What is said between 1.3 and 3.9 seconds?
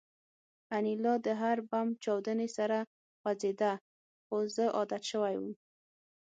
هر بم چاودنې سره خوځېده